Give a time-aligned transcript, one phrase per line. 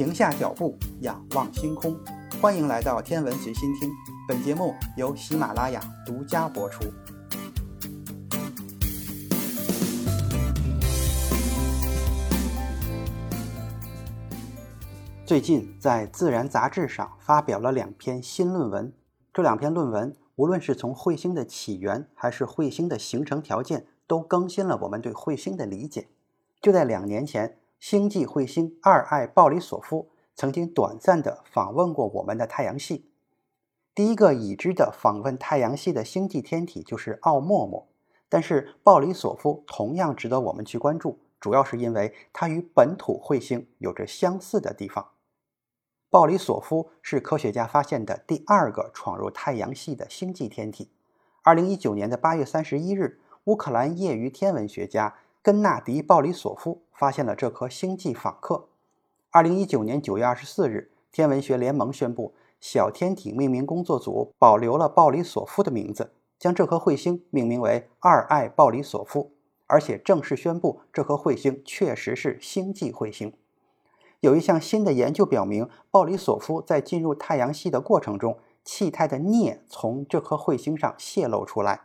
[0.00, 1.94] 停下脚步，仰望星空。
[2.40, 3.90] 欢迎来到天文随心听，
[4.26, 6.86] 本节目由喜马拉雅独家播出。
[15.26, 18.90] 最近在《自然》杂志上发表了两篇新论文，
[19.34, 26.08] 这两篇论文无论是从彗星的起源，还是彗星的形成条件，都更新了我们对彗星的理解。
[26.62, 27.59] 就在两年前。
[27.80, 33.10] 星际彗星二爱鲍里索夫曾经短暂地访问过我们的太阳系。
[33.94, 37.88] 第一个已知的访问太阳系的星际天体就是奥陌陌，
[38.28, 45.12] 但是鲍里索夫同样值得我们去关注，主要是因为它与本土彗星有着相似的地方。
[46.10, 50.90] 鲍里索夫是科学家发现的第二个闯入太阳系的星际天体。
[51.42, 55.16] 二零一九年的八月三十一日，乌克兰业余天文学家。
[55.42, 58.68] 根纳迪·鲍里索夫发现了这颗星际访客。
[59.30, 69.32] 二零一九年九月二十四日，天文学联盟宣布，小天体命名工作组保留了鲍里索夫的名字，将这颗彗星命名为二爱鲍里索夫，
[69.66, 73.32] 而且正式宣布这颗彗星确实是星际彗星。
[74.20, 81.80] 有一项新的研究表明，鲍里索夫在进入太阳系的过程中，气态的镍从这颗彗星上泄露出来，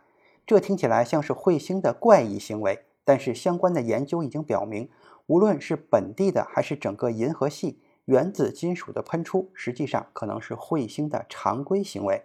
[0.46, 2.82] 这听起来像是彗星的怪异行为。
[3.06, 4.90] 但是相关的研究已经表明，
[5.26, 12.24] 无论是本地的还是整个银河系，原子金属的喷出实际上可能是彗星的常规行为。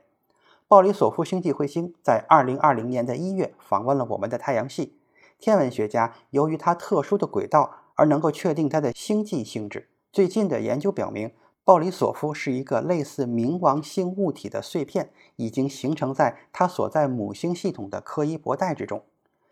[0.68, 4.98] 鲍里索夫星际彗星在2020年的一月访问了我们的太阳系，
[5.38, 9.88] 天文学家由于它特殊的轨道而能够确定它的星际性质。
[10.12, 11.32] 最近的研究表明，
[11.64, 19.04] 鲍里索夫是一个类似冥王星物体的碎片，已经形成在它所在母星系统的柯伊伯带之中。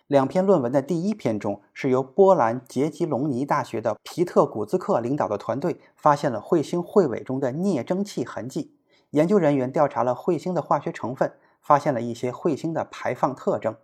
[0.09, 8.73] 两篇论文的第一篇中，是由波兰杰吉隆尼大学的皮特古兹克领导的团队发现了彗星彗尾中的镍蒸汽痕迹。
[9.11, 13.75] 研究人员调查了彗星的化学成分，发现了一些彗星的排放特征。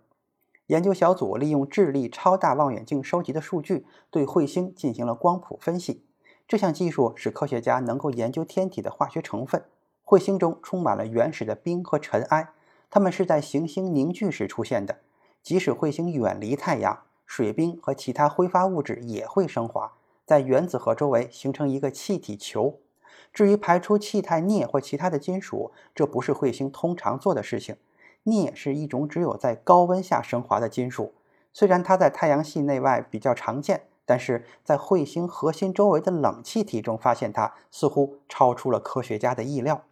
[0.66, 6.04] 研究小组利用智利超大望远镜收集的数据，对彗星进行了光谱分析。
[6.48, 9.62] 这项技术使科学家能够研究天体的化学成分。
[10.04, 12.48] 彗星中充满了原始的冰和尘埃，
[12.90, 14.98] 它们是在行星凝聚时出现的。
[15.46, 19.92] 即使彗星远离太阳，水冰和其他挥发物质也会升华，
[20.24, 22.80] 在原子核周围形成一个气体球。
[23.32, 27.76] 至于排出气态镍或其他的金属，这不是彗星通常做的事情。
[28.24, 31.14] 镍是一种只有在高温下升华的金属，
[31.52, 39.84] 虽然它在太阳系内外比较常见，但是在彗星核心周围的冷气体中发现它，似乎超出了科学家的意料。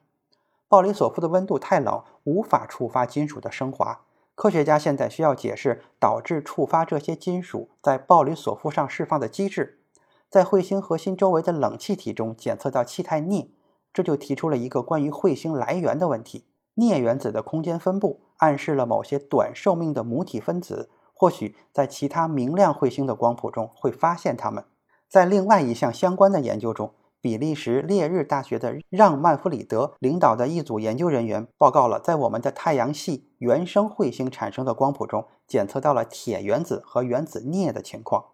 [0.67, 4.01] 鲍里索夫的温度太冷，无法触发金属的升华。
[4.35, 9.81] 科学家现在需要解释导致触发这些金属在鲍里索夫上释放的机制。
[10.29, 13.53] 在彗星核心周围的冷气体中检测到气态镍，
[13.93, 16.47] 这就提出了一个关于彗星来源的问题。
[16.75, 24.65] 镍原子的空间分布暗示了某些短寿命的母体分子，或许在其他明亮彗星的光谱中会发现它们。
[25.09, 26.93] 在另外一项相关的研究中。
[27.25, 38.27] 比利时列日大学的让·曼弗里德领导的一组研究人员报告了，在我们的太阳系原生彗星产生的光谱中，检测到了铁原子和原子镍的情况。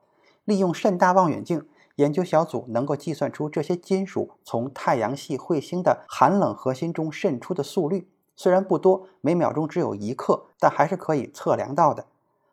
[0.45, 8.09] 利用甚大望远镜，研究小组能够计算出这些金属从太阳系彗星的寒冷核心中渗出的速率。
[8.35, 12.07] 虽然不多，每秒钟只有一克，但还是可以测量到的。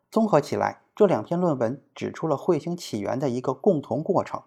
[0.08, 4.40] 综合起来，这两篇论文指出了彗星起源的一个共同过程。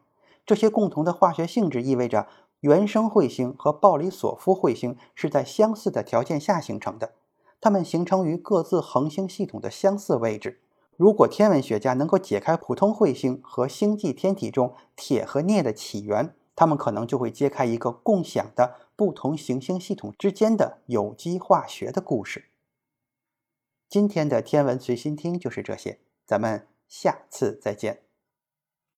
[0.46, 2.28] 这些共同的化学性质意味着，
[2.62, 7.13] 原生彗星和鲍里索夫彗星是在相似的条件下形成的，
[7.59, 10.62] 它们形成于各自恒星系统的相似位置。
[10.97, 22.50] 如果天文学家能够解开普通彗星和星际天体中铁和镍的起源，他们可能就会揭开一个共享的不同行星系统之间的有机化学的故事。
[23.90, 28.11] 今天的天文随心听就是这些，咱们下次再见。